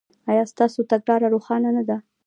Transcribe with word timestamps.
ایا 0.31 0.43
ستاسو 0.51 0.79
تګلاره 0.91 1.27
روښانه 1.33 1.69
نه 1.77 1.83
ده؟ 1.89 1.97